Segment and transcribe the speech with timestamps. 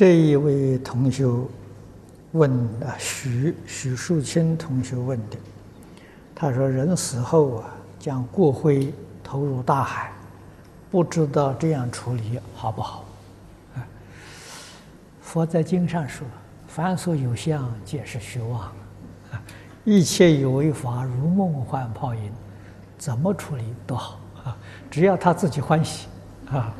[0.00, 1.26] 这一位同学
[2.32, 2.50] 问
[2.80, 5.36] 啊，许许树清同学问的，
[6.34, 7.68] 他说：“人死后啊，
[7.98, 10.10] 将骨灰投入大海，
[10.90, 13.04] 不知道这样处理好不好？”
[13.76, 13.84] 啊，
[15.20, 16.26] 佛在经上说
[16.66, 18.72] ：“凡所有相，皆是虚妄，
[19.84, 22.32] 一切有为法，如梦幻泡影，
[22.96, 24.56] 怎么处理都好啊，
[24.90, 26.08] 只要他自己欢喜
[26.50, 26.74] 啊。”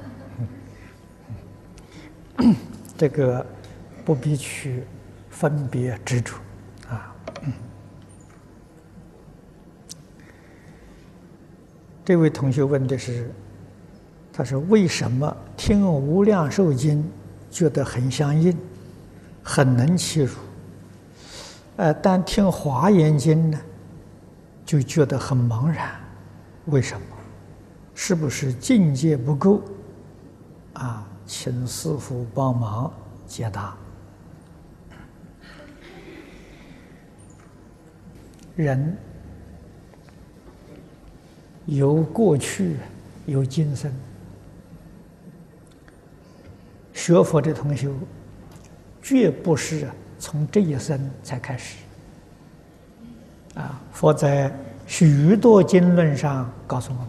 [3.00, 3.46] 这个
[4.04, 4.84] 不必去
[5.30, 6.34] 分别执着
[6.86, 7.16] 啊。
[12.04, 13.30] 这位同学问的是，
[14.30, 17.02] 他说：“为什么听《无量寿经》
[17.50, 18.54] 觉得很相应，
[19.42, 20.34] 很能切入？
[21.76, 23.58] 呃，但听《华严经》呢，
[24.66, 25.98] 就觉得很茫然？
[26.66, 27.06] 为什么？
[27.94, 29.62] 是不是境界不够？
[30.74, 32.92] 啊？”请师傅帮忙
[33.24, 33.72] 解答。
[38.56, 38.96] 人
[41.66, 42.78] 有过去，
[43.26, 43.92] 有今生。
[46.92, 47.88] 学佛的同学，
[49.00, 51.76] 绝不是从这一生才开始。
[53.54, 54.52] 啊，佛在
[54.84, 57.08] 许多经论上告诉我们，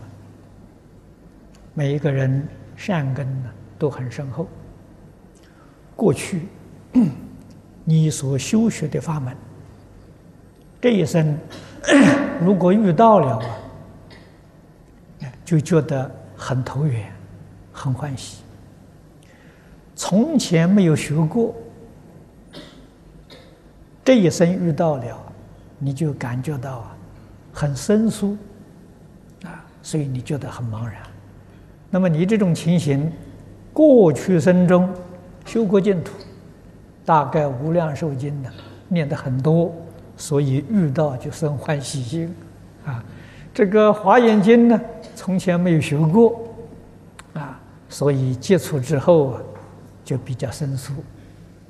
[1.74, 3.50] 每一个人善根呢。
[3.82, 4.48] 都很深厚。
[5.96, 6.44] 过去
[7.84, 9.36] 你所修学的法门，
[10.80, 11.36] 这一生
[12.40, 17.12] 如果遇到了啊，就觉得很投缘，
[17.74, 18.44] 很欢喜。
[19.96, 21.56] 从前没有学过，
[24.06, 25.18] 这一生遇到了，
[25.80, 26.96] 你就感觉到啊，
[27.52, 28.38] 很生疏
[29.44, 31.02] 啊，所以你觉得很茫然。
[31.90, 33.12] 那么你这种情形。
[33.74, 34.90] 过去生中
[35.46, 36.14] 修过净土，
[37.06, 38.50] 大概无量寿经呢
[38.88, 39.74] 念的很多，
[40.18, 42.36] 所以遇到就生欢喜心
[42.86, 43.04] 啊。
[43.54, 44.80] 这个华严经呢，
[45.16, 46.42] 从前没有学过
[47.34, 49.42] 啊，所以接触之后啊，
[50.04, 50.94] 就比较生疏。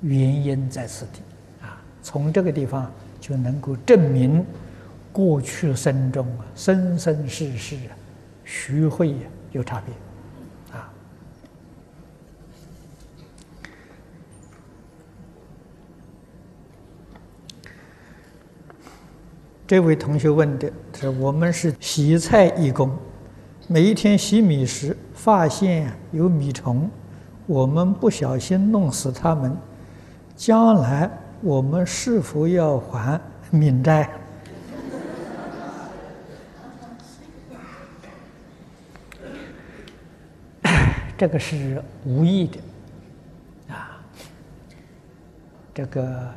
[0.02, 1.22] 原因在此地
[1.62, 4.44] 啊，从这个地方就能够证明
[5.12, 7.94] 过去生中啊，生生世世啊，
[8.44, 9.16] 学会
[9.52, 9.94] 有差别。
[19.72, 22.92] 这位同学问的是：我们是洗菜义工，
[23.70, 26.90] 每一天洗米时发现有米虫，
[27.48, 29.56] 我们不小心弄死它们，
[30.36, 33.18] 将来我们是否要还
[33.50, 34.10] 敏债？
[41.18, 42.60] 这个是无意的
[43.74, 44.04] 啊，
[45.74, 46.30] 这个。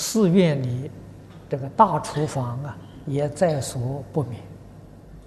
[0.00, 0.90] 寺院里
[1.46, 2.74] 这个大厨房啊，
[3.04, 4.40] 也在所不免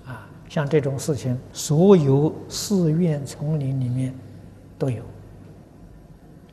[0.04, 0.28] 啊。
[0.50, 4.12] 像这种事情，所有寺院丛林里面
[4.80, 5.04] 都有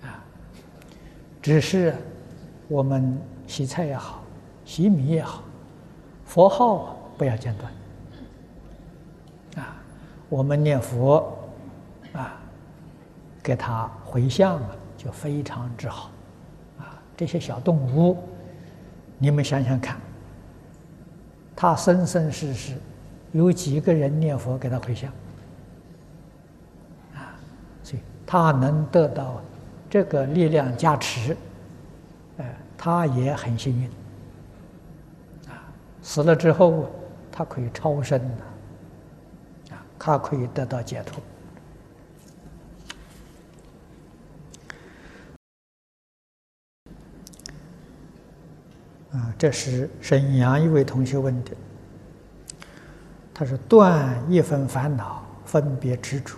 [0.03, 0.23] 啊。
[1.41, 1.95] 只是
[2.69, 4.23] 我们洗菜也好，
[4.67, 5.43] 洗米也好，
[6.27, 9.77] 佛号不要间断啊。
[10.29, 11.27] 我们念佛
[12.13, 12.39] 啊，
[13.43, 16.11] 给他回向啊，就非常之好。
[17.21, 18.17] 这些小动物，
[19.19, 19.95] 你们想想看，
[21.55, 22.73] 他生生世世
[23.33, 25.13] 有几个人念佛给他回向
[27.15, 27.37] 啊？
[27.83, 29.43] 所以他能得到
[29.91, 31.37] 这个力量加持，
[32.39, 33.87] 哎，他也很幸运
[35.51, 35.61] 啊！
[36.01, 36.89] 死了之后，
[37.31, 41.23] 他可以超生的啊，他可以得到解脱。
[49.21, 51.51] 啊，这是沈阳一位同学问的。
[53.35, 56.37] 他说：“断一分烦恼，分别执着，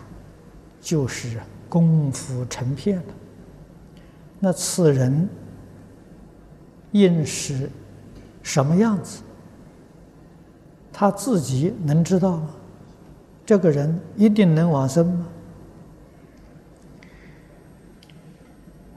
[0.81, 1.39] 就是
[1.69, 3.05] 功夫成片了。
[4.41, 5.29] 那此人
[6.91, 7.71] 应是
[8.43, 9.23] 什么样子？
[10.93, 12.51] 他自己能知道吗？
[13.47, 15.27] 这个人一定能往生吗？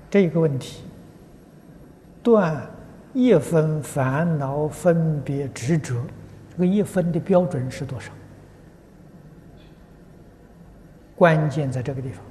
[0.09, 0.81] 这个问题，
[2.23, 2.67] 断。”
[3.15, 5.95] 一分烦恼分别执着
[6.51, 8.11] 这个一分的标准是多少？
[11.15, 12.21] 关键在这个地方。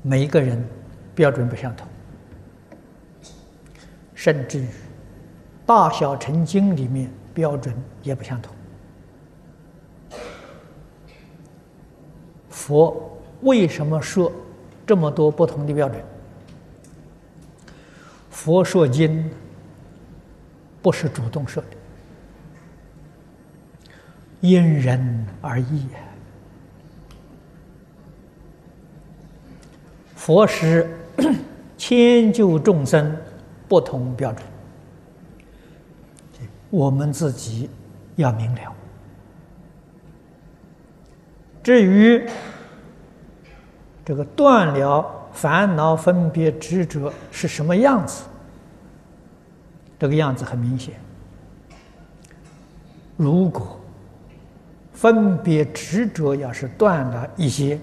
[0.00, 0.64] 每一个人
[1.14, 1.86] 标准不相同。
[4.14, 4.66] 甚至于
[5.66, 8.54] 大小成精里面标准也不相同。
[12.48, 14.32] 佛为什么说
[14.86, 16.02] 这么多不同的标准？
[18.30, 19.28] 佛说经
[20.80, 21.76] 不是主动说的，
[24.40, 25.86] 因人而异。
[30.14, 30.88] 佛是
[31.76, 33.16] 迁就众生
[33.66, 34.46] 不同标准，
[36.70, 37.68] 我们自己
[38.16, 38.74] 要明了。
[41.62, 42.24] 至于
[44.08, 48.24] 这个断了烦恼、分别、执着是什么样子？
[49.98, 50.94] 这个样子很明显。
[53.18, 53.78] 如果
[54.94, 57.78] 分别执着要是断了一些，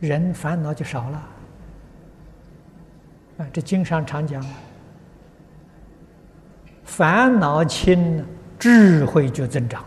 [0.00, 1.28] 人烦恼就少了。
[3.38, 4.44] 啊，这经上常讲，
[6.82, 8.26] 烦恼轻，
[8.58, 9.84] 智慧就增长。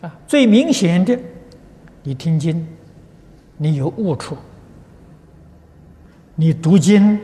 [0.00, 1.16] 啊，最明显的，
[2.02, 2.66] 你听经，
[3.56, 4.34] 你有悟处；
[6.34, 7.18] 你读经，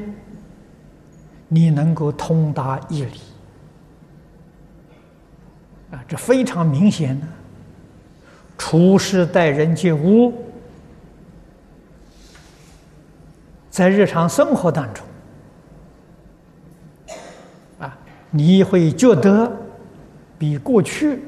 [1.49, 3.21] 你能够通达义理。
[5.91, 7.27] 啊，这非常明显的，
[8.57, 10.33] 处事待人接物，
[13.69, 15.05] 在日常生活当中，
[17.81, 17.99] 啊，
[18.31, 19.51] 你会觉得
[20.39, 21.25] 比过去。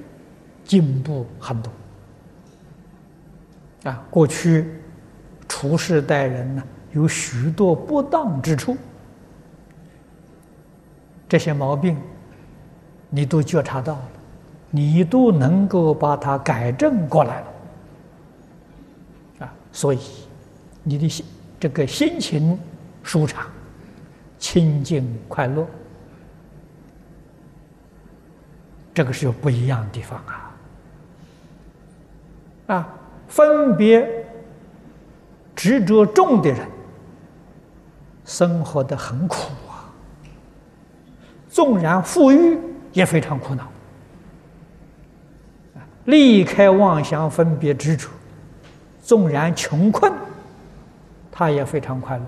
[0.64, 1.70] 进步很多
[3.84, 4.02] 啊！
[4.10, 4.66] 过去
[5.46, 6.62] 处事待人呢，
[6.92, 8.76] 有许多不当之处，
[11.28, 11.96] 这些毛病
[13.10, 14.08] 你都觉察到了，
[14.70, 17.46] 你都能够把它改正过来了
[19.40, 19.54] 啊！
[19.70, 20.00] 所以
[20.82, 21.26] 你的心
[21.60, 22.58] 这个心情
[23.02, 23.46] 舒畅、
[24.38, 25.66] 清净、快乐，
[28.94, 30.53] 这个是有不一样的地方啊！
[32.66, 32.88] 啊，
[33.28, 34.26] 分别
[35.54, 36.66] 执着重的人，
[38.24, 39.36] 生活的很苦
[39.68, 39.92] 啊。
[41.48, 42.58] 纵然富裕，
[42.92, 43.68] 也非常苦恼。
[46.06, 48.10] 离开妄想分别执着，
[49.02, 50.12] 纵然穷困，
[51.30, 52.24] 他也非常快乐。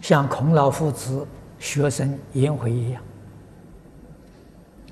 [0.00, 1.26] 像孔老夫子
[1.58, 3.02] 学生颜回一样。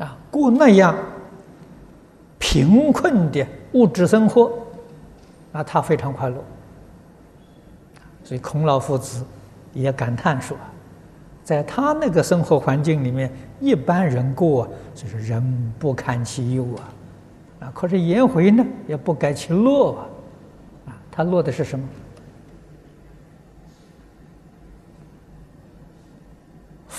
[0.02, 0.94] 啊，过那样
[2.38, 4.50] 贫困的物质生活，
[5.52, 6.36] 啊，他非常快乐。
[8.24, 9.24] 所以孔老夫子
[9.72, 10.56] 也感叹说，
[11.44, 20.06] 在他那个生活环境里面，一般人过就是人不堪其忧啊，啊，可是颜回呢，也不改其乐啊，
[20.86, 21.84] 啊，他乐的是什么？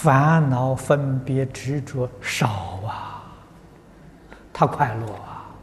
[0.04, 2.50] 烦恼、分别、执着少
[2.86, 3.24] 啊，
[4.52, 5.56] 他快乐啊！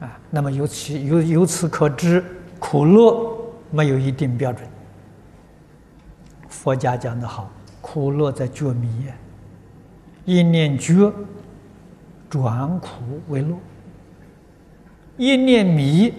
[0.00, 2.24] 啊，那么由此由由此可知，
[2.58, 3.32] 苦乐
[3.70, 4.68] 没有一定标准。
[6.48, 7.48] 佛家讲的好，
[7.80, 9.06] 苦乐在觉迷，
[10.24, 11.12] 一念觉，
[12.28, 12.88] 转苦
[13.28, 13.56] 为乐；
[15.16, 16.12] 一念迷，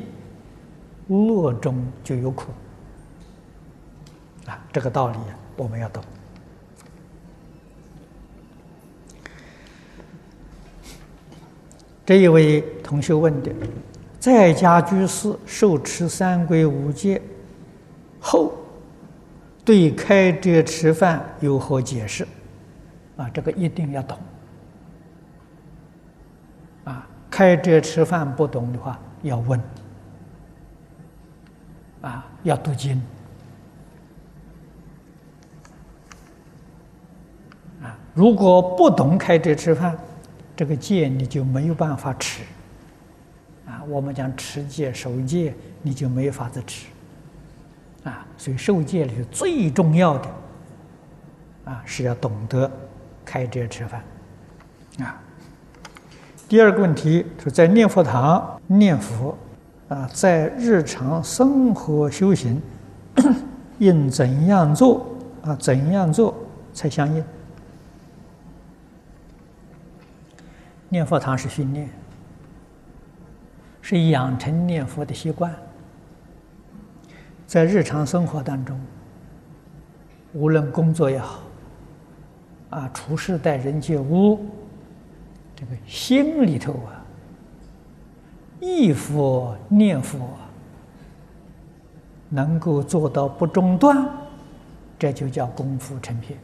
[1.10, 2.54] 乐中就有苦。
[4.48, 6.04] 啊，这个道理啊我们要懂。
[12.06, 13.52] 这一位同学问的，
[14.20, 17.22] 在家居士受持三规五戒
[18.20, 18.54] 后，
[19.64, 22.28] 对开斋吃饭有何解释？
[23.16, 24.18] 啊，这个一定要懂。
[26.84, 29.62] 啊，开斋吃饭不懂的话，要问。
[32.02, 33.02] 啊，要读经。
[38.14, 39.98] 如果不懂开斋吃饭。
[40.56, 42.44] 这个戒你就没有办法持，
[43.66, 45.52] 啊，我们讲持戒守戒，
[45.82, 46.86] 你就没法子持，
[48.04, 50.30] 啊，所以受戒里最重要的，
[51.66, 52.70] 啊，是要懂得
[53.26, 54.04] 开斋吃饭，
[55.00, 55.20] 啊。
[56.48, 59.36] 第二个问题是在念佛堂念佛，
[59.90, 62.62] 啊，在日常生活修行，
[63.80, 65.04] 应怎样做？
[65.42, 66.36] 啊，怎样做
[66.76, 67.24] 才相应？
[70.94, 71.90] 念佛堂是训练，
[73.82, 75.52] 是养成念佛的习惯。
[77.48, 78.80] 在日常生活当中，
[80.34, 81.40] 无论工作也好，
[82.70, 84.46] 啊，处事待人接物，
[85.56, 87.02] 这个心里头啊，
[88.60, 90.20] 忆佛念佛，
[92.30, 94.08] 能够做到不中断，
[95.00, 96.38] 这就叫功夫成片。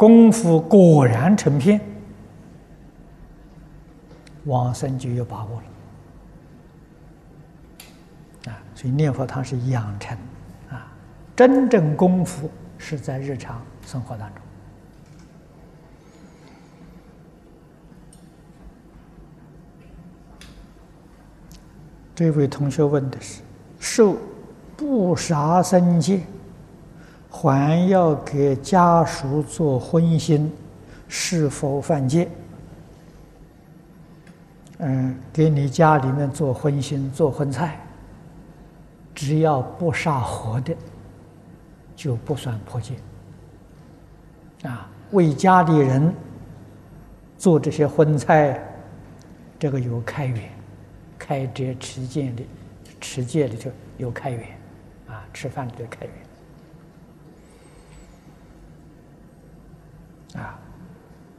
[0.00, 1.78] 功夫果然成片，
[4.46, 5.66] 往生就有把握了。
[8.50, 10.16] 啊，所以念佛它是养成，
[10.70, 10.90] 啊，
[11.36, 14.42] 真正功夫是在日常生活当中。
[22.14, 23.42] 这位同学问的是：
[23.78, 24.16] 受
[24.78, 26.22] 不杀生戒，
[27.30, 30.48] 还要给家属做荤腥，
[31.08, 32.28] 是否犯戒？
[34.78, 37.78] 嗯，给你家里面做荤腥、做荤菜，
[39.14, 40.74] 只要不杀活的，
[41.94, 42.94] 就不算破戒。
[44.64, 46.12] 啊，为家里人
[47.38, 48.60] 做这些荤菜，
[49.58, 50.50] 这个有开源。
[51.18, 52.42] 开这持戒的
[53.00, 54.42] 持戒里头有开源，
[55.06, 56.14] 啊，吃饭里头开源，
[60.36, 60.58] 啊，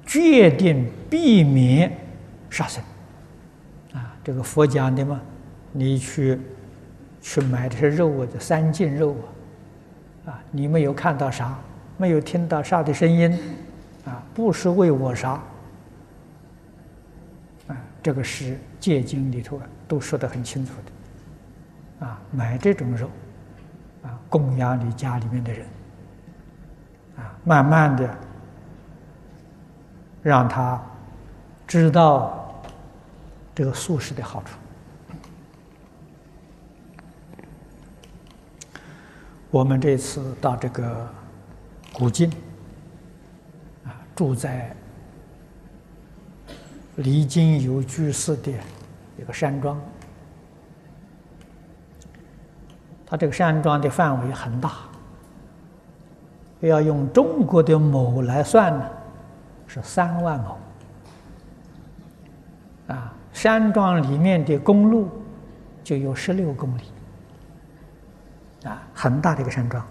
[0.05, 1.91] 决定避免
[2.49, 2.83] 杀生，
[3.93, 5.21] 啊，这个佛讲的嘛，
[5.71, 6.39] 你去
[7.21, 9.15] 去买这些肉啊，这三净肉
[10.25, 11.57] 啊，啊，你没有看到啥，
[11.97, 13.31] 没有听到啥的声音，
[14.05, 15.31] 啊，不是为我杀，
[17.67, 19.63] 啊，这个是戒经里头啊。
[19.91, 23.09] 都说得很清楚的，啊，买这种肉，
[24.03, 25.65] 啊，供养你家里面的人，
[27.17, 28.09] 啊，慢慢的
[30.21, 30.81] 让他
[31.67, 32.53] 知道
[33.53, 34.57] 这个素食的好处。
[39.49, 41.07] 我们这次到这个
[41.91, 42.29] 古晋，
[43.85, 44.75] 啊，住在
[46.95, 48.51] 离京有居士的。
[49.17, 49.79] 一个山庄，
[53.05, 54.71] 它这个山庄的范围很大，
[56.61, 58.89] 要用中国的亩来算呢，
[59.71, 60.57] 是三万亩。
[62.93, 65.09] 啊，山庄里面的公路
[65.83, 66.81] 就有十六公里，
[68.65, 69.81] 啊，很大的一个山庄。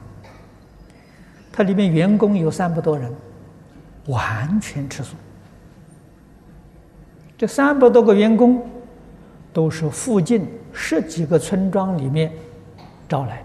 [1.51, 3.11] 它里面员工有三百多人，
[4.07, 5.17] 完全吃素。
[7.39, 8.69] 这三百多个员工。
[9.53, 12.31] 都是附近十几个村庄里面
[13.09, 13.43] 招来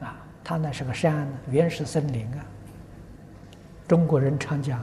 [0.00, 2.42] 的，啊，它那是个山，原始森林啊。
[3.86, 4.80] 中国人常讲，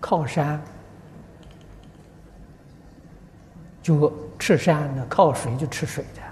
[0.00, 0.60] 靠山
[3.82, 6.22] 就吃山的，靠水就吃水的。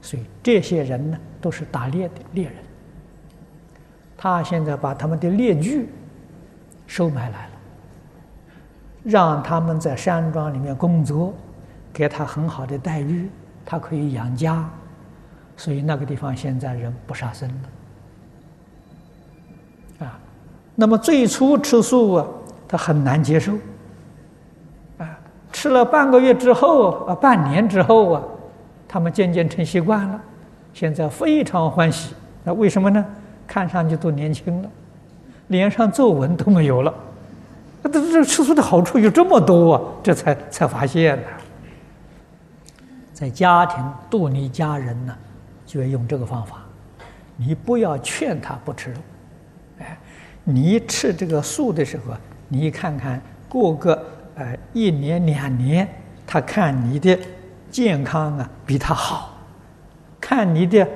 [0.00, 2.54] 所以这些人呢，都是打猎的猎人。
[4.16, 5.88] 他现在把他们的猎具
[6.86, 7.52] 收买来了。
[9.04, 11.34] 让他们在山庄里面工作，
[11.92, 13.28] 给他很好的待遇，
[13.66, 14.70] 他可以养家，
[15.56, 17.48] 所以那个地方现在人不杀生
[19.98, 20.06] 了。
[20.06, 20.20] 啊，
[20.76, 22.24] 那么最初吃素啊，
[22.72, 23.52] 他很难接受。
[24.96, 25.18] 啊，
[25.52, 28.22] 吃了半个月之后啊，半年之后啊，
[28.88, 30.18] 他们渐渐成习惯了，
[30.72, 32.14] 现在非常欢喜。
[32.42, 33.04] 那为什么呢？
[33.46, 34.70] 看上去都年轻了，
[35.48, 36.94] 脸上皱纹都没有了。
[37.82, 39.82] 那这这吃素的好处有这么多啊！
[40.02, 41.26] 这才才发现呢，
[43.12, 45.14] 在家庭度你家人呢，
[45.66, 46.62] 就要用这个方法。
[47.36, 48.98] 你不要劝他不吃肉，
[49.80, 49.98] 哎，
[50.44, 52.20] 你吃这个素的时候啊，
[52.52, 54.04] 你看看过个
[54.34, 55.88] 呃一年两年，
[56.26, 57.18] 他看你的
[57.70, 59.34] 健康啊比他好，
[60.20, 60.86] 看你的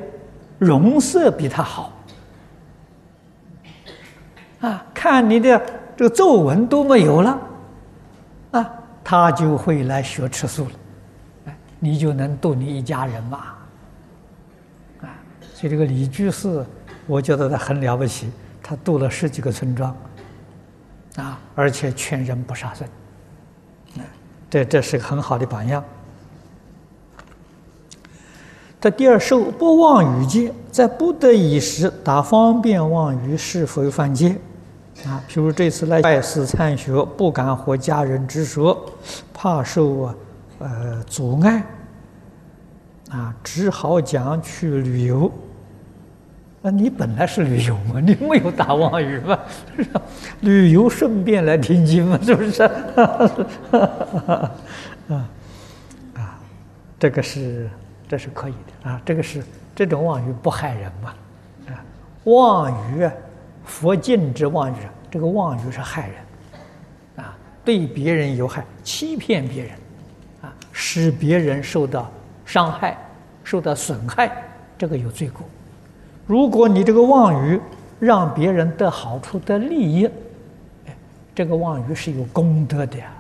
[0.58, 1.92] 容色比他好，
[4.60, 5.60] 啊，看你的。
[5.98, 7.40] 这个皱纹都没有了，
[8.50, 8.70] 啊，
[9.02, 10.70] 他就会来学吃素了，
[11.46, 13.38] 哎，你就能度你一家人嘛，
[15.00, 15.08] 啊，
[15.54, 16.62] 所以这个李居士，
[17.06, 18.30] 我觉得他很了不起，
[18.62, 19.96] 他度了十几个村庄，
[21.16, 22.86] 啊，而且劝人不杀生，
[24.48, 25.82] 这这是个很好的榜样。
[28.78, 34.36] 这第二受不妄语戒，在不得已时打方便妄语，是否犯戒？
[35.06, 38.92] 啊，譬如这次来拜师参学，不敢和家人直说，
[39.32, 40.14] 怕受啊
[40.58, 41.64] 呃阻碍，
[43.10, 45.32] 啊，只好讲去旅游。
[46.66, 49.38] 那，你本来是旅游嘛， 你没有打妄语嘛，
[50.42, 52.62] 旅游顺便来听经嘛，是不是？
[52.64, 54.50] 啊
[56.14, 56.38] 啊，
[56.99, 57.70] 这个是
[58.08, 59.44] 这是可以的啊，这个是
[59.76, 61.14] 这种妄语不害人嘛，
[61.68, 61.78] 啊，
[62.25, 63.08] 妄语。
[63.64, 64.76] 佛禁止妄语，
[65.11, 69.73] 这个妄语是害人，啊，对别人有害，欺骗别人，
[70.42, 72.08] 啊，使别人受到
[72.44, 72.96] 伤害、
[73.42, 74.30] 受到损害，
[74.78, 75.44] 这个有罪过。
[76.26, 77.61] 如果你这个妄语
[78.00, 80.06] 让别人得好处、得利益，
[80.87, 80.97] 哎，
[81.35, 83.12] 这个妄语是有功德的呀，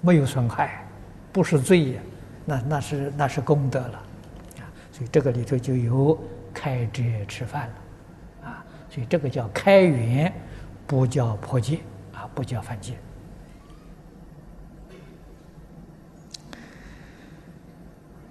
[0.00, 0.82] 没有损害，
[1.30, 2.00] 不是罪呀，
[2.46, 4.02] 那那是那是功德了，
[4.58, 6.18] 啊，所以这个里头就有
[6.54, 10.32] 开斋吃饭了，啊，所以这个叫开源，
[10.86, 11.80] 不叫破戒，
[12.14, 12.94] 啊，不叫犯戒。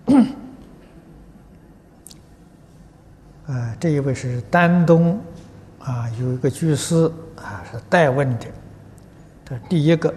[3.52, 5.20] 啊，这一位是丹东，
[5.80, 8.46] 啊，有一个居士啊，是代问的。
[9.44, 10.14] 他第一个，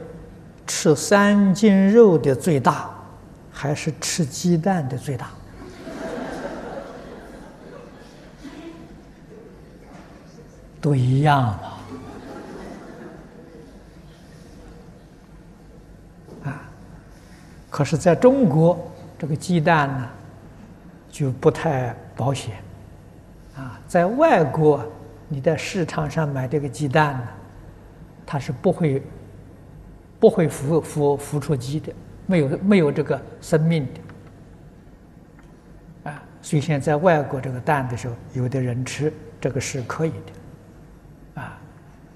[0.69, 2.95] 吃三斤肉的最大，
[3.51, 5.31] 还是吃鸡蛋的最大？
[10.81, 11.61] 都一样嘛。
[16.45, 16.63] 啊，
[17.69, 20.09] 可是在中国，这个鸡蛋呢，
[21.11, 22.63] 就不太保险。
[23.57, 24.85] 啊，在外国，
[25.29, 27.29] 你在市场上买这个鸡蛋呢，
[28.27, 29.01] 它是不会
[30.19, 31.93] 不会孵孵孵出鸡的，
[32.27, 34.01] 没有没有这个生命的。
[36.11, 41.43] 啊，所以现在在外国这个蛋的时候，有的人吃这个是可以的。
[41.43, 41.57] 啊，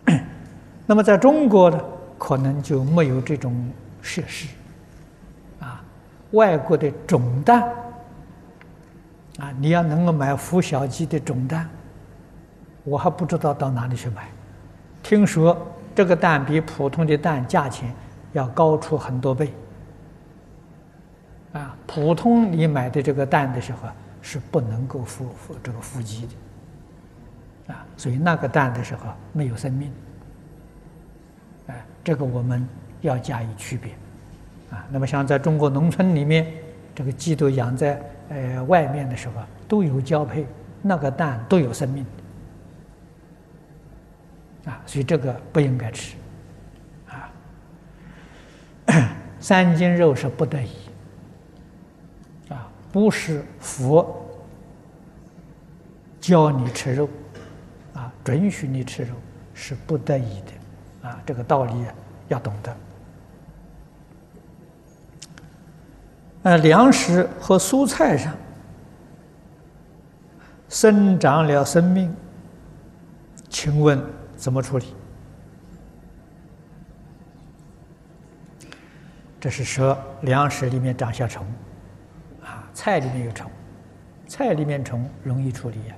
[0.87, 1.80] 那么在中国呢，
[2.18, 3.71] 可能就没有这种
[4.02, 4.49] 设施。
[5.61, 5.80] 啊，
[6.33, 7.73] 外国的种蛋。
[9.38, 11.68] 啊，你要能够买孵小鸡的种蛋，
[12.83, 14.29] 我还不知道到哪里去买。
[15.01, 15.57] 听说
[15.94, 17.94] 这个蛋比普通的蛋价钱
[18.33, 19.53] 要高出很多倍。
[21.53, 23.88] 啊，普通你买的这个蛋的时候
[24.20, 27.72] 是不能够孵孵这个孵鸡的。
[27.72, 29.92] 啊，所以那个蛋的时候没有生命。
[31.68, 32.68] 哎，这个我们
[33.03, 33.92] 要加以区别。
[34.72, 36.44] 啊，那么像在中国农村里面，
[36.92, 38.03] 这个鸡都养在。
[38.29, 39.35] 呃，外面的时候
[39.67, 40.47] 都有交配，
[40.83, 42.05] 那个蛋都有生命
[44.67, 46.17] 啊，所以这个不应该吃
[47.09, 47.31] 啊。
[49.41, 50.71] 三斤肉是不得已
[52.51, 54.27] 啊，不是佛
[56.21, 57.09] 教你吃肉
[57.95, 59.14] 啊，准许你吃肉
[59.55, 61.73] 是不得已的啊，这个道理
[62.29, 62.77] 要懂得。
[66.44, 68.33] 呃，粮食和蔬菜上
[70.68, 72.14] 生长了生命，
[73.48, 74.01] 请问
[74.37, 74.94] 怎么处理？
[79.40, 81.44] 这是说粮食里面长下虫，
[82.42, 83.51] 啊，菜里面有虫，
[84.29, 85.94] 菜里面虫容易处理呀，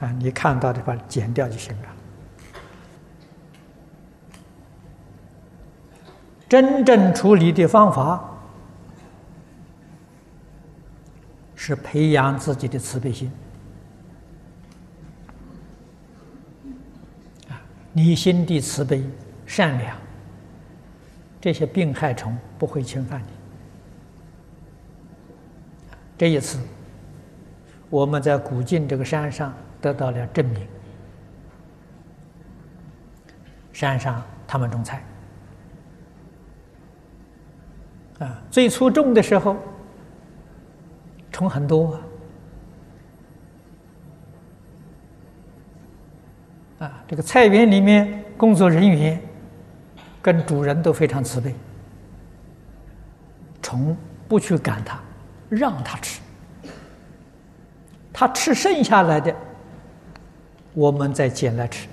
[0.00, 1.88] 啊，你看到的话剪掉就行了。
[6.48, 8.32] 真正处理的方法。
[11.66, 13.28] 是培养自己的慈悲心
[17.48, 17.58] 啊！
[17.92, 19.04] 你心地慈悲、
[19.46, 19.96] 善良，
[21.40, 23.26] 这些病害虫不会侵犯你。
[26.16, 26.60] 这一次，
[27.90, 30.68] 我们在古晋这个山上得到了证明。
[33.72, 35.02] 山上他们种菜
[38.20, 39.56] 啊，最初种的时候。
[41.32, 42.00] 虫很多
[46.78, 47.02] 啊！
[47.06, 49.20] 这个菜园里面工作人员
[50.22, 51.54] 跟主人都非常慈悲，
[53.62, 53.96] 虫
[54.28, 54.98] 不去赶它，
[55.48, 56.20] 让它吃，
[58.12, 59.34] 它吃剩下来的，
[60.74, 61.86] 我们再捡来吃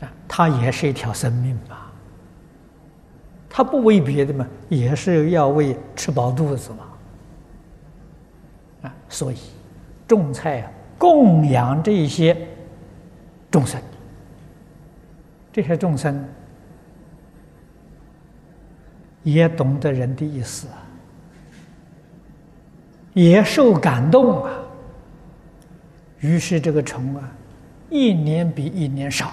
[0.00, 0.12] 啊！
[0.28, 1.87] 它也是一条生命吧。
[3.58, 6.84] 他不为别的嘛，也是要为吃饱肚子嘛。
[8.82, 9.36] 啊，所以
[10.06, 12.36] 种菜啊，供养这些
[13.50, 13.82] 众生，
[15.52, 16.24] 这些众生
[19.24, 20.78] 也懂得人的意思啊，
[23.12, 24.52] 也受感动啊。
[26.20, 27.28] 于是这个虫啊，
[27.90, 29.32] 一年比一年少。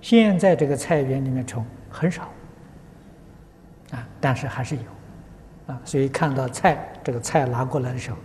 [0.00, 2.28] 现在这个菜园里面虫很少。
[3.94, 4.82] 啊，但是还是有，
[5.68, 8.16] 啊，所以看到菜这个菜拿过来的时候，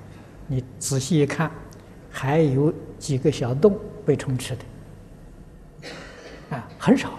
[0.47, 1.51] 你仔细一看，
[2.09, 4.65] 还有几个小洞被虫吃的，
[6.55, 7.09] 啊，很少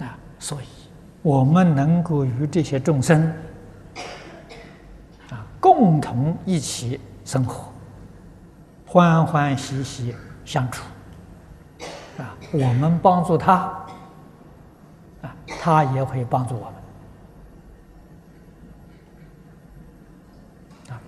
[0.00, 0.64] 了，啊，所以
[1.22, 3.32] 我们能够与这些众生，
[5.30, 7.72] 啊，共同一起生活，
[8.84, 10.12] 欢欢喜喜
[10.44, 10.82] 相处，
[12.18, 13.84] 啊，我们帮助他。
[15.68, 16.72] 他也会帮助我们
[20.88, 21.00] 啊！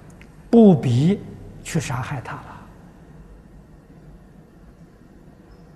[0.50, 1.18] 不必
[1.64, 2.42] 去杀害他了。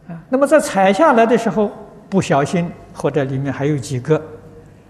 [0.09, 1.73] 啊，那么在采下来的时候
[2.11, 4.16] 不小心，或者里面还有几个，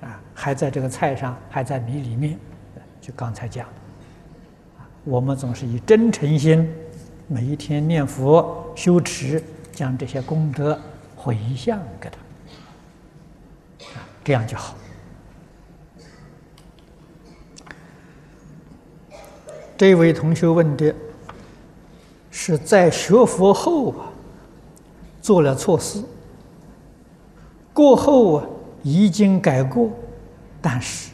[0.00, 2.36] 啊，还在这个菜上，还在米里面，
[3.00, 3.68] 就刚才讲，
[5.04, 6.68] 我们总是以真诚心，
[7.28, 10.76] 每一天念佛修持，将这些功德
[11.14, 12.18] 回向给他。
[14.24, 14.74] 这样就好。
[19.76, 20.94] 这位同学问的
[22.30, 24.08] 是在学佛后啊，
[25.20, 26.02] 做了错事，
[27.72, 28.46] 过后啊
[28.82, 29.90] 已经改过，
[30.62, 31.10] 但是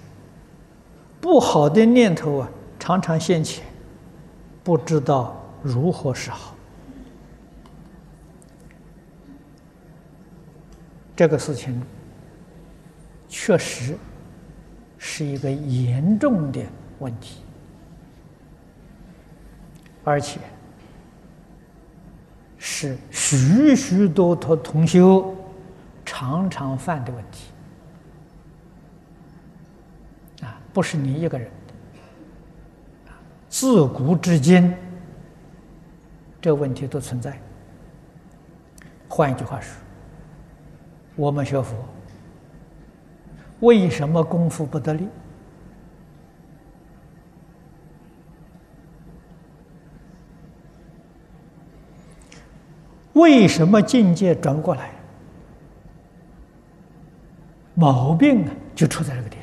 [1.21, 3.65] 不好的念头啊常常现前，
[4.63, 6.55] 不知道如何是好。
[11.17, 11.83] 这个事情。
[13.33, 13.97] 确实
[14.99, 16.61] 是一个严重的
[16.99, 17.43] 问题，
[20.03, 20.41] 而且
[22.59, 25.33] 是许许多多同修
[26.05, 27.53] 常常犯的问题
[30.45, 31.49] 啊，不是你一个人，
[33.49, 34.75] 自古至今
[36.41, 37.41] 这问题都存在。
[39.09, 39.73] 换一句话说，
[41.15, 41.77] 我们学佛。
[43.61, 45.09] 为什么功夫不得力？
[53.13, 54.91] 为什么境界转过来？
[57.75, 59.37] 毛病啊，就出在这个地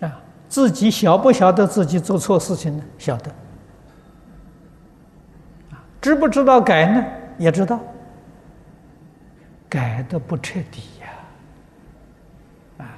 [0.00, 0.10] 方。
[0.10, 2.84] 啊，自己晓不晓得自己做错事情呢？
[2.98, 3.30] 晓得。
[6.00, 7.04] 知不知道改呢？
[7.38, 7.80] 也知道。
[9.72, 12.84] 改的不彻底呀！
[12.84, 12.92] 啊，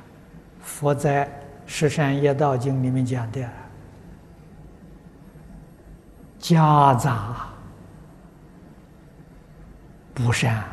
[0.60, 1.24] 佛在
[1.66, 3.48] 《十善业道经》里面讲的，
[6.40, 7.46] 夹杂
[10.12, 10.64] 不善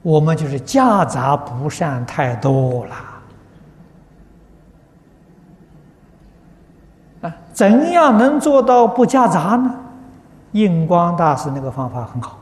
[0.00, 2.96] 我们就是夹杂不善太多了
[7.20, 7.36] 啊！
[7.52, 9.78] 怎样能做到不夹杂呢？
[10.52, 12.38] 印光大师那个方法很好。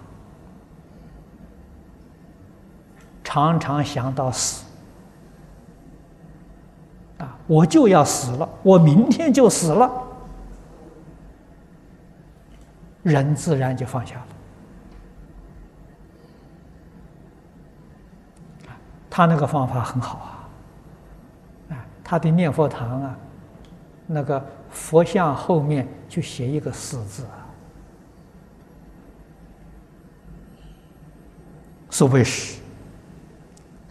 [3.34, 4.64] 常常想到死
[7.18, 7.36] 啊！
[7.48, 9.90] 我就要死了，我明天就死了，
[13.02, 14.26] 人自然就放下了。
[19.10, 20.48] 他那个方法很好啊！
[21.74, 23.18] 啊，他的念佛堂啊，
[24.06, 27.42] 那个佛像后面就写一个“死”字啊，
[31.90, 32.60] 所谓“死”。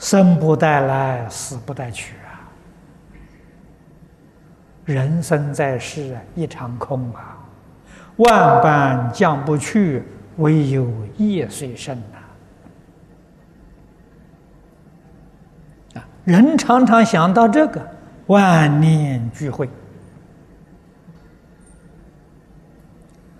[0.03, 2.43] 生不带来，死不带去啊！
[4.83, 7.37] 人生在世啊，一场空啊！
[8.17, 10.03] 万般将不去，
[10.35, 11.97] 唯有业随身
[15.93, 16.01] 呐！
[16.01, 17.81] 啊，人常常想到这个，
[18.27, 19.69] 万念俱灰，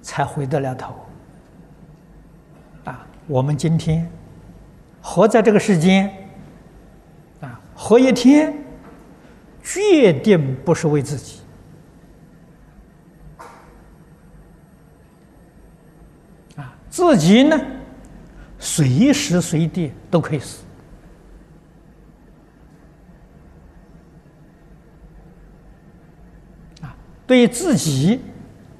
[0.01, 0.95] 才回得了头。
[2.85, 4.09] 啊，我们今天
[5.01, 6.22] 活在这个世间。
[7.75, 8.53] 活一天，
[9.61, 11.39] 决定不是为自己
[16.55, 16.75] 啊！
[16.89, 17.59] 自己呢，
[18.59, 20.63] 随时随地都可以死
[26.81, 26.95] 啊！
[27.25, 28.19] 对自己，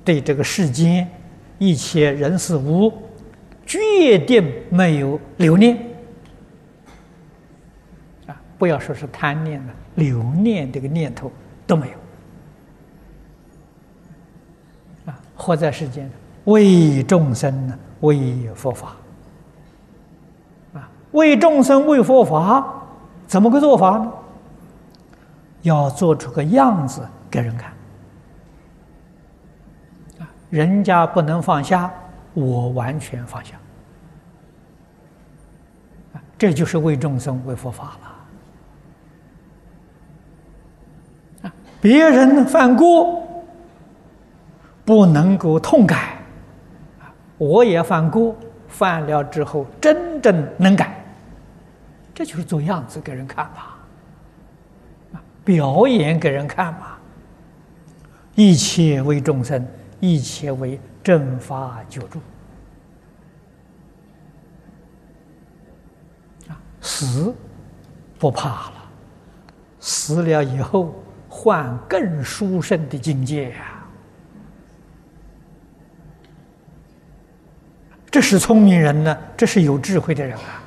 [0.06, 1.10] 对这个世间
[1.58, 2.94] 一切人事物，
[3.66, 5.93] 决定没有留恋。
[8.58, 11.30] 不要说是贪念了，留念这个念头
[11.68, 11.96] 都没有
[15.12, 15.20] 啊！
[15.36, 16.10] 活在世间，
[16.46, 18.96] 为众生呢，为佛法
[20.74, 22.86] 啊，为众生为佛法，
[23.28, 24.12] 怎么个做法呢？
[25.64, 27.74] 要做出个样子给人看
[30.20, 30.30] 啊！
[30.50, 31.92] 人家不能放下，
[32.34, 33.56] 我完全放下！
[36.38, 38.13] 这就是为众生为佛法了。
[41.84, 43.22] 别人犯过，
[44.86, 46.18] 不能够痛改，
[47.38, 48.34] 我也犯过，
[48.70, 51.06] 犯了之后真正能改，
[52.14, 53.78] 这就是做样子给人看吧，
[55.44, 56.94] 表演给人看嘛，
[58.34, 59.68] 一切为众生，
[60.00, 62.22] 一切为正法救助，
[66.80, 67.36] 死
[68.18, 68.74] 不怕了，
[69.82, 70.96] 死了以后
[71.44, 73.84] 换更殊胜的境界呀！
[78.10, 80.64] 这是聪明人呢，这是有智慧的人啊！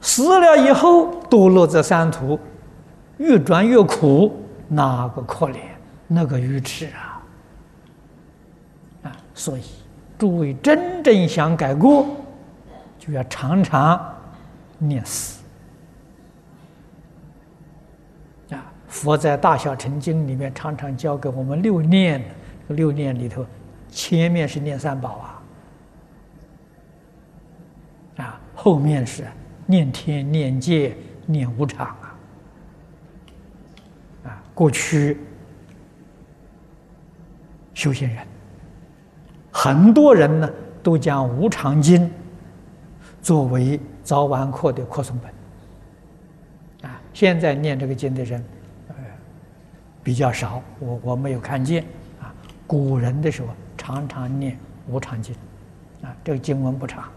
[0.00, 2.40] 死了以后堕落这三途，
[3.18, 5.58] 越转越苦，哪个可怜，
[6.06, 7.22] 那个愚痴啊！
[9.02, 9.62] 啊，所以
[10.16, 12.06] 诸位真正想改过，
[12.98, 14.00] 就要常常
[14.78, 15.36] 念死。
[18.50, 22.22] 啊，佛在《大小乘经》里面常常教给我们六念，
[22.68, 23.46] 六念里头，
[23.88, 25.42] 前面是念三宝
[28.16, 29.24] 啊，啊，后面是。
[29.70, 30.96] 念天、念界、
[31.26, 32.16] 念无常啊！
[34.24, 35.18] 啊，过去
[37.74, 38.26] 修行人，
[39.52, 40.50] 很多人呢
[40.82, 42.06] 都将《无常经》
[43.20, 46.90] 作为早晚课的课诵本。
[46.90, 48.42] 啊，现在念这个经的人，
[50.08, 51.84] 比较少，我我没有看见。
[52.18, 52.34] 啊，
[52.66, 54.54] 古人的时候常常念
[54.86, 55.34] 《无常经》，
[56.06, 57.12] 啊，这个经文不长。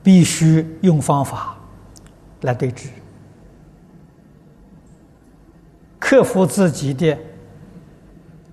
[0.00, 1.56] 必须用方法
[2.42, 2.88] 来对治，
[5.98, 7.18] 克服自己的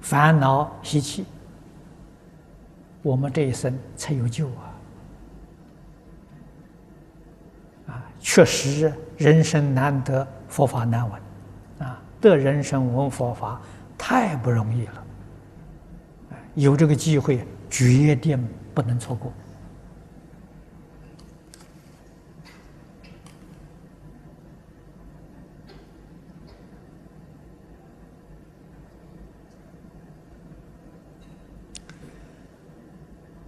[0.01, 1.23] 烦恼习气，
[3.03, 4.73] 我们这一生才有救啊！
[7.87, 8.05] 啊，
[8.39, 11.21] 确实人生难得，佛法难闻
[11.79, 12.01] 啊！
[12.21, 13.61] 得人生闻佛法
[13.97, 15.03] 太不容易了，
[16.55, 18.41] 有这个机会，决定
[18.73, 19.33] 不能错过。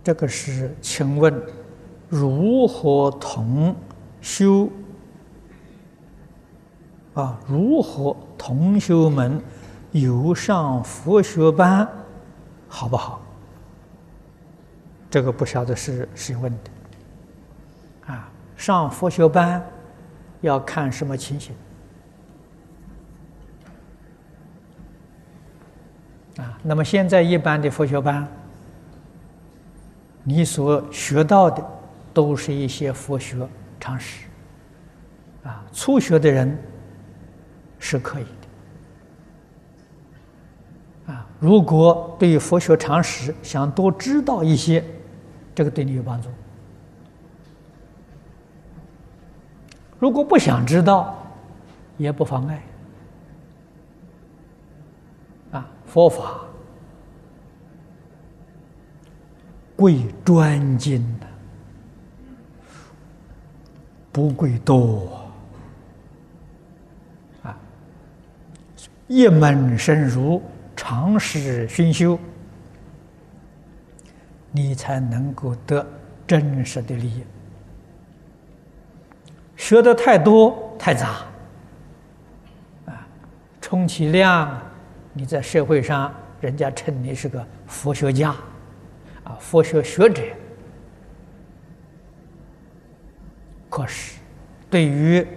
[0.03, 1.41] 这个是，请问
[2.09, 3.73] 如何同
[4.19, 4.69] 修
[7.13, 7.39] 啊？
[7.47, 9.41] 如何同修们
[9.91, 11.87] 有上佛学班，
[12.67, 13.21] 好不好？
[15.09, 18.31] 这个不晓得是谁问的啊？
[18.55, 19.61] 上佛学班
[20.41, 21.53] 要看什么情形
[26.37, 26.57] 啊？
[26.63, 28.27] 那么现在一般的佛学班。
[30.23, 31.65] 你所学到的
[32.13, 33.35] 都是一些佛学
[33.79, 34.27] 常识，
[35.43, 36.55] 啊，初学的人
[37.83, 38.25] 是可以
[41.07, 44.85] 的，啊，如果对佛学常识想多知道一些，
[45.55, 46.29] 这个对你有帮助。
[49.99, 51.17] 如果不想知道，
[51.97, 52.63] 也不妨碍，
[55.51, 56.39] 啊，佛法。
[59.75, 61.25] 贵专精的，
[64.11, 65.19] 不贵多
[67.41, 67.57] 啊！
[69.11, 70.41] 一门深入，
[70.73, 72.17] 长时熏修，
[74.53, 75.85] 你才能够得
[76.25, 77.21] 真实的利益。
[79.57, 81.25] 学的太多太杂
[82.85, 83.05] 啊，
[83.59, 84.57] 充其量
[85.11, 88.33] 你在社会上，人家称你是个佛学家。
[89.25, 90.23] 啊，佛学学者，
[93.69, 94.21] 可是
[94.69, 95.27] 对于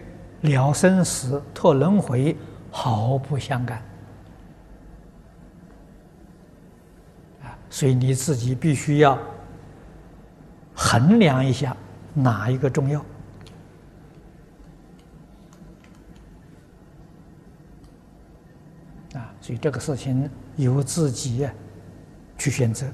[0.43, 2.37] 了生死、脱轮回
[2.77, 3.79] 毫不相干
[7.45, 7.57] 啊！
[7.71, 9.17] 所以你自己必须要
[10.75, 11.75] 衡量一下
[12.13, 12.99] 哪一个重要
[19.15, 19.33] 啊！
[19.41, 21.49] 所以这个事情由自己
[22.37, 22.85] 去选择。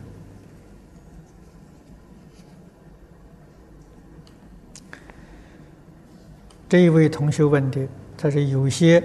[6.69, 9.03] 这一位同学问的，他是有些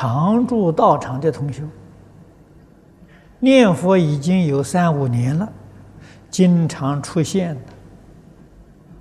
[0.00, 1.64] 常住道场的同学，
[3.40, 5.52] 念佛已经有三五年了，
[6.30, 7.60] 经常出现的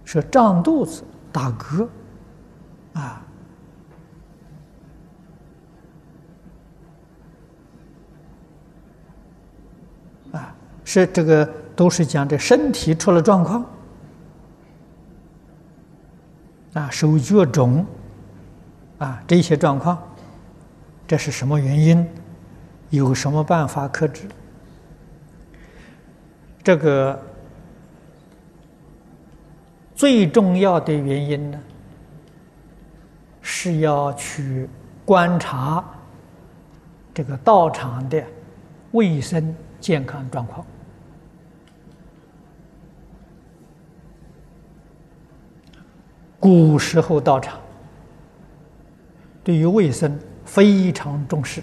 [0.04, 1.88] 是胀肚子、打嗝，
[2.94, 3.22] 啊，
[10.32, 13.64] 啊，是这个都是讲的身体出了状况。
[16.74, 17.86] 啊，手脚肿，
[18.98, 19.96] 啊，这些状况，
[21.08, 22.06] 这是什么原因
[22.90, 24.24] 有什么办法克制
[26.62, 27.18] 这个
[29.96, 31.60] 最重要的原因呢
[33.42, 34.70] 是要去
[35.06, 35.84] 观察
[37.14, 38.22] 这个道场的
[38.92, 40.66] 卫生健康状况。
[46.40, 47.60] 古时候道场
[49.44, 51.62] 对于卫生非常重视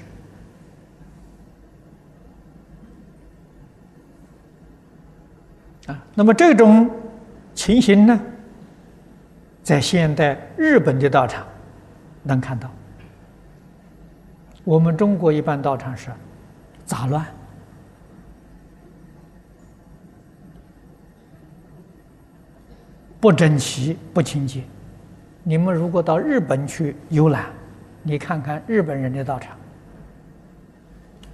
[5.86, 6.00] 啊。
[6.14, 6.88] 那么这种
[7.54, 8.20] 情形呢，
[9.62, 11.44] 在现代日本的道场
[12.22, 12.70] 能看到。
[14.62, 16.10] 我们中国一般道场是
[16.84, 17.26] 杂乱。
[23.20, 24.62] 不整齐、不清洁。
[25.42, 27.46] 你们如果到日本去游览，
[28.04, 29.56] 你看看日本人的道场，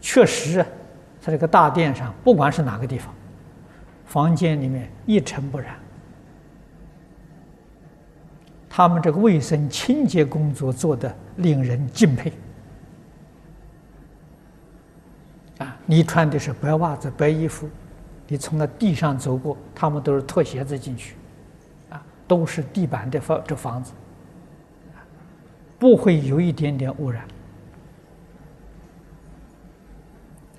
[0.00, 0.64] 确实，
[1.20, 3.12] 在这个大殿上，不管是哪个地方，
[4.06, 5.74] 房间里面一尘不染。
[8.68, 12.32] 他们这个卫生清洁工作做的令人敬佩。
[15.58, 17.68] 啊，你穿的是白袜子、白衣服，
[18.28, 21.16] 你从那地上走过，他们都是脱鞋子进去。
[21.90, 23.92] 啊都是地板的房，这房子
[25.80, 27.24] 不会有一点点污染。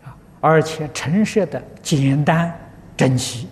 [0.03, 2.53] 啊，而且陈设的简单
[2.97, 3.47] 整齐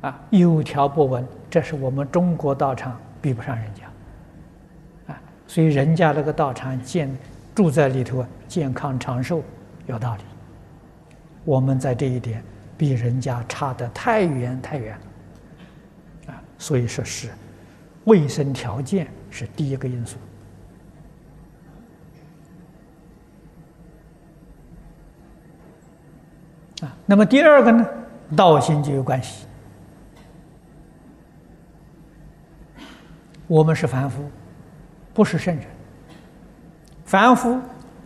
[0.00, 5.12] 啊，有条不紊，这是我们中国道场比不上人家。
[5.12, 7.14] 啊，所以人家那个道场健
[7.54, 9.42] 住在里头健康长寿
[9.86, 10.22] 有道理，
[11.44, 12.42] 我们在这一点
[12.76, 14.98] 比人家差得太远太远。
[16.26, 17.28] 啊所以说是
[18.04, 20.16] 卫生条件是第一个因素
[26.80, 26.96] 啊。
[27.06, 27.86] 那么第二个呢，
[28.36, 29.46] 道心就有关系。
[33.46, 34.30] 我们是凡夫，
[35.12, 35.64] 不是圣人。
[37.04, 37.60] 凡夫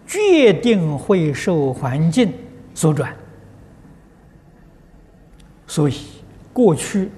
[0.06, 2.32] 决定会受环境
[2.74, 3.14] 所转，
[5.66, 5.96] 所以
[6.52, 7.10] 过去。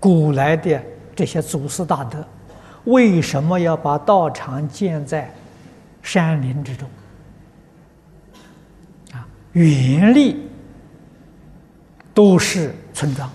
[0.00, 0.82] 古来的
[1.14, 2.26] 这些祖师大德，
[2.84, 5.32] 为什么要把道场建在
[6.02, 6.88] 山林之中？
[9.12, 10.48] 啊，原力
[12.14, 13.28] 都是村庄，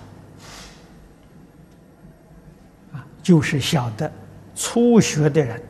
[2.92, 4.10] 啊，就是晓得
[4.54, 5.62] 初学的人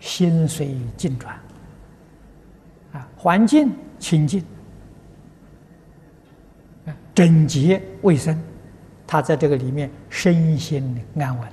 [0.00, 1.34] 心随境转，
[2.92, 4.44] 啊，环境清净，
[7.14, 8.40] 整洁卫生。
[9.10, 11.48] 他在这个里面身心的安稳，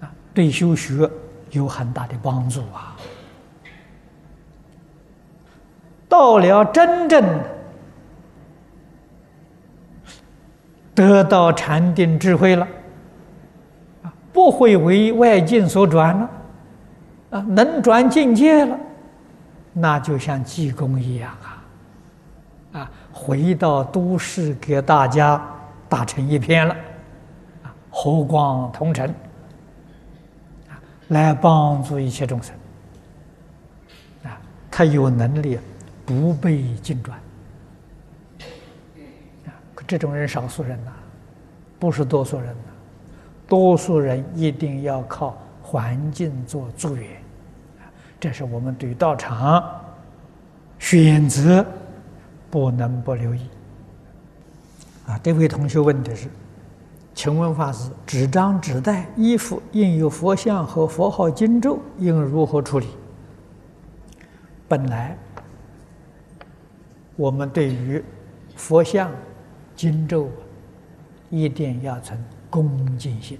[0.00, 1.08] 啊，对修学
[1.52, 2.96] 有很大的帮助啊。
[6.08, 7.22] 到了真正
[10.92, 12.66] 得到禅定智慧了，
[14.02, 16.30] 啊，不会为外境所转了，
[17.30, 18.76] 啊，能转境界了，
[19.72, 21.57] 那就像济公一样啊。
[22.72, 25.42] 啊，回到都市给大家
[25.88, 26.74] 打成一片了，
[27.64, 29.08] 啊，和光同尘，
[30.68, 30.76] 啊，
[31.08, 32.54] 来帮助一切众生，
[34.24, 34.38] 啊，
[34.70, 35.58] 他有能力
[36.04, 37.18] 不被境转，
[39.46, 40.92] 啊，可这种人少数人呐，
[41.78, 42.70] 不是多数人呐，
[43.48, 47.08] 多数人一定要靠环境做助缘，
[48.20, 49.64] 这是我们对道场
[50.78, 51.64] 选择。
[52.50, 53.40] 不能不留意
[55.06, 55.18] 啊！
[55.22, 56.28] 这位同学问的是：
[57.14, 62.86] 请问法师，纸张、纸袋、衣服印有佛像和佛号经咒，应如何处理？
[64.66, 65.16] 本来
[67.16, 68.02] 我们对于
[68.54, 69.10] 佛像、
[69.74, 70.30] 经咒
[71.30, 73.38] 一定要存恭敬心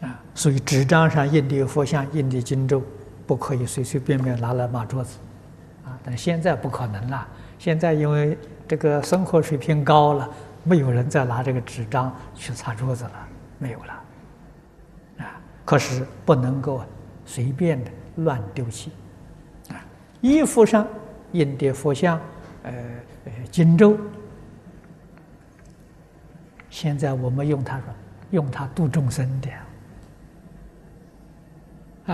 [0.00, 2.82] 啊，所以纸张上印的佛像、印的经咒，
[3.26, 5.18] 不可以随随便便拿来抹桌子。
[6.16, 7.26] 现在不可能了。
[7.58, 8.38] 现在因为
[8.68, 10.28] 这个生活水平高了，
[10.62, 13.28] 没有人再拿这个纸张去擦桌子了，
[13.58, 13.92] 没有了。
[15.18, 16.82] 啊，可是不能够
[17.26, 18.92] 随便的乱丢弃。
[19.70, 19.80] 啊，
[20.20, 20.86] 衣服上
[21.32, 22.20] 印的佛像，
[22.62, 22.72] 呃
[23.24, 23.98] 呃，经咒，
[26.70, 27.86] 现在我们用它说，
[28.30, 29.50] 用它度众生的。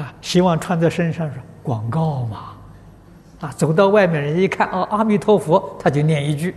[0.01, 2.54] 啊，希望穿在身上是广告嘛。
[3.45, 6.55] 啊，走到外面，人一看，哦，阿弥陀佛，他就念一句，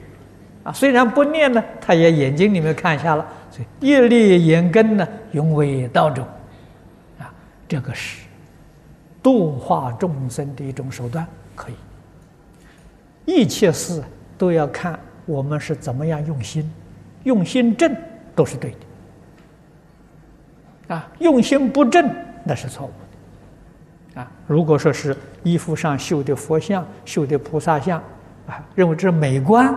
[0.64, 6.26] 啊，虽然不念呢，他也眼睛里面看下了，所以业力眼根呢，永为道中，
[7.20, 7.30] 啊，
[7.68, 8.26] 这个是
[9.22, 11.28] 度化众生的一种手段，
[11.58, 11.74] 可以。
[13.26, 14.02] 一切事
[14.38, 16.72] 都要看我们是怎么样用心，
[17.24, 17.94] 用心正
[18.34, 18.72] 都是对
[20.88, 22.10] 的，啊，用心不正
[22.46, 22.92] 那是错误。
[24.18, 28.02] 啊，如果说是衣服上绣的佛像、绣的菩萨像，
[28.48, 29.72] 啊，认为这是美观，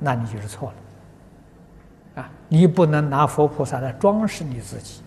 [0.00, 2.22] 那你就是错了。
[2.22, 5.00] 啊，你不能拿佛菩萨来装饰你自己。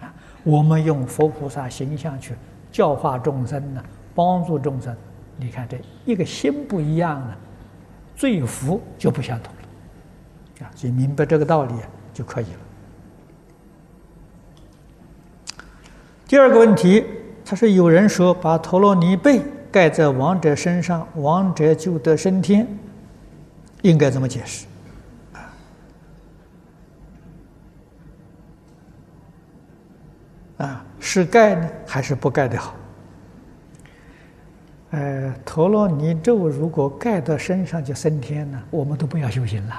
[0.00, 2.34] 啊，我们用佛菩萨形象去
[2.72, 4.92] 教化众生呢，帮助众生。
[5.36, 7.36] 你看这一个心不一样呢，
[8.16, 10.66] 罪福就不相同了。
[10.66, 11.74] 啊，所以明白这个道理
[12.12, 12.58] 就可以了。
[16.26, 17.04] 第二个问题，
[17.50, 19.42] 他说有人说把陀罗尼被
[19.72, 22.64] 盖在亡者身上，亡者就得升天，
[23.82, 24.66] 应该怎么解释？
[30.58, 32.72] 啊，是盖呢，还是不盖的好？
[34.92, 39.74] 呃，陀罗尼咒如果盖到身上就升天了，我们都不要修行了。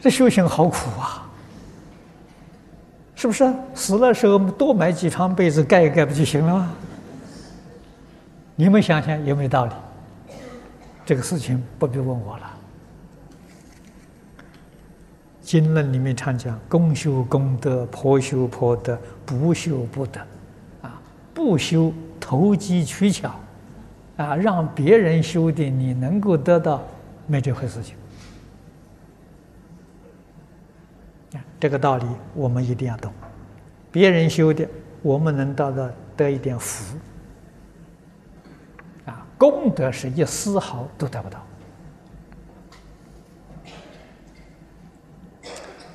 [0.00, 1.25] 这修行好苦啊，
[3.16, 3.52] 是不是？
[3.74, 6.72] 死了时候多买几床被子盖一盖不就行了吗？
[8.54, 9.72] 你们想想有没有道理？
[11.04, 12.50] 这个事情不必问我了。
[15.40, 20.20] 经论里面常讲：公修功德，婆修婆德，不修不得。
[20.82, 21.00] 啊，
[21.32, 23.30] 不修投机取巧，
[24.16, 26.82] 啊，让别人修的，你能够得到，
[27.26, 27.94] 没这回事情。
[31.58, 33.12] 这个道理我们一定要懂。
[33.90, 34.68] 别人修的，
[35.02, 36.96] 我们能得到得一点福。
[39.06, 41.38] 啊功德是一丝毫都得不到。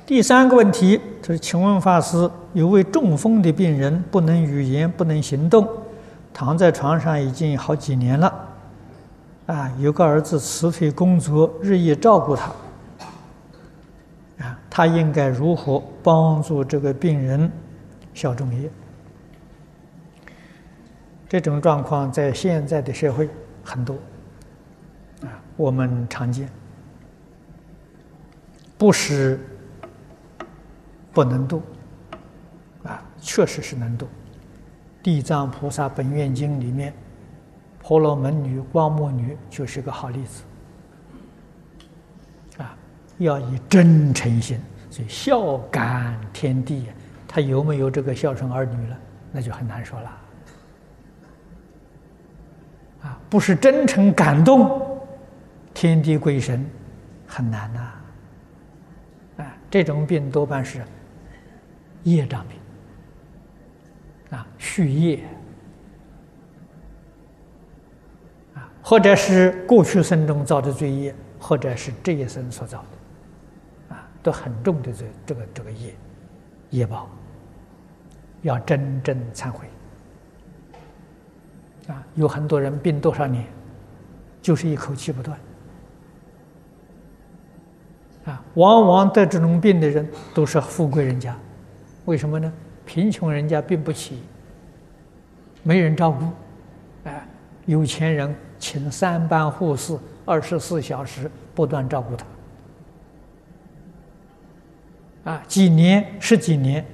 [0.04, 5.66] 第三个问题就是：请问法师，有位中风的病人不能语言、不能行动，
[6.34, 8.48] 躺在床上已经好几年了。
[9.46, 12.50] 啊，有个儿子辞退工作，日夜照顾他。
[14.74, 17.52] 他应该如何帮助这个病人
[18.14, 18.70] 消重业？
[21.28, 23.28] 这种状况在现在的社会
[23.62, 23.96] 很多，
[25.20, 26.48] 啊，我们常见，
[28.78, 29.38] 不是
[31.12, 31.60] 不能度，
[32.82, 34.06] 啊，确实是能度。
[35.02, 36.94] 《地藏菩萨本愿经》里面，
[37.78, 40.44] 婆罗门女、光目女就是个好例子，
[43.22, 44.60] 要以真诚心，
[44.90, 46.86] 所以孝感天地，
[47.26, 48.96] 他有没有这个孝顺儿女了，
[49.30, 50.18] 那就很难说了。
[53.02, 55.00] 啊，不是真诚感动，
[55.74, 56.64] 天地鬼神
[57.26, 57.92] 很难呐。
[59.38, 60.84] 啊，这种病多半是
[62.04, 65.24] 业障病，啊，续业，
[68.54, 72.86] 啊，或者是过去生中造的罪业，或者是这一生所造的，
[74.22, 75.94] 都很重的这这个这个业
[76.70, 77.08] 业报，
[78.42, 79.66] 要真正忏悔。
[81.88, 83.44] 啊，有很多人病多少年，
[84.40, 85.38] 就是一口气不断。
[88.24, 91.36] 啊，往往得这种病的人都是富贵人家，
[92.04, 92.52] 为什么呢？
[92.86, 94.22] 贫穷人家病不起，
[95.64, 96.28] 没人照顾，
[97.04, 97.26] 哎，
[97.66, 102.24] 有钱人请三班护士，二十四小时不断照顾他。
[105.24, 106.84] 啊，几年十几年，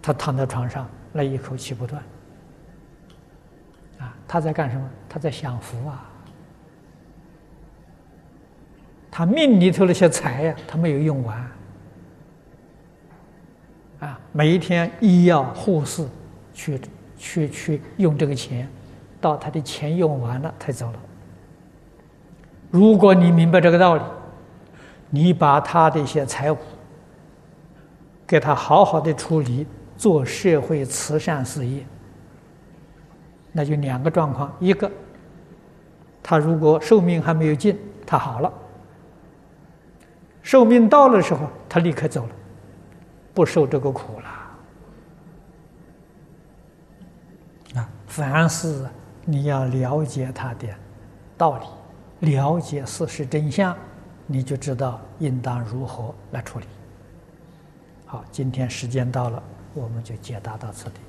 [0.00, 2.02] 他躺在床上，那一口气不断。
[3.98, 4.88] 啊他在干什么？
[5.08, 6.10] 他在享福啊！
[9.10, 11.50] 他命里头那些财呀，他没有用完
[14.00, 14.20] 啊！
[14.32, 16.06] 每一天医药护士
[16.54, 16.80] 去
[17.16, 18.68] 去去用这个钱，
[19.20, 20.98] 到他的钱用完了才走了。
[22.70, 24.02] 如果你明白这个道理，
[25.10, 26.56] 你把他的一些财物
[28.28, 29.66] 给他好好的处理，
[29.96, 31.82] 做社会慈善事业。
[33.50, 34.88] 那就两个状况：一个，
[36.22, 37.76] 他如果寿命还没有尽，
[38.06, 38.52] 他好了；
[40.42, 42.30] 寿命到了时候，他立刻走了，
[43.32, 44.28] 不受这个苦了。
[47.80, 48.86] 啊，凡是
[49.24, 50.68] 你要了解他的
[51.38, 51.58] 道
[52.20, 53.74] 理，了解事实真相，
[54.26, 56.66] 你就知道应当如何来处理。
[58.10, 59.42] 好，今天时间到了，
[59.74, 61.07] 我们就解答到此地。